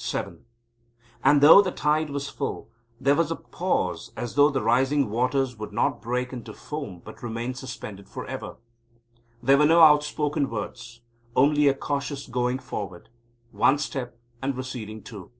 VII 0.00 0.34
And, 1.24 1.40
though 1.40 1.60
the 1.60 1.72
tide 1.72 2.10
was 2.10 2.28
full, 2.28 2.70
there 3.00 3.16
was 3.16 3.32
a 3.32 3.34
pause 3.34 4.12
as 4.16 4.36
though 4.36 4.48
the 4.48 4.62
rising 4.62 5.10
waters 5.10 5.56
would 5.56 5.72
not 5.72 6.00
break 6.00 6.32
into 6.32 6.54
foam 6.54 7.02
but 7.04 7.24
remain 7.24 7.54
suspended 7.54 8.08
for 8.08 8.24
ever. 8.26 8.58
There 9.42 9.58
were 9.58 9.66
no 9.66 9.80
outspoken 9.82 10.48
words, 10.48 11.00
only 11.34 11.66
a 11.66 11.74
cautious 11.74 12.28
going 12.28 12.60
forward 12.60 13.08
one 13.50 13.78
step 13.78 14.16
and 14.40 14.56
receding 14.56 15.02
two. 15.02 15.32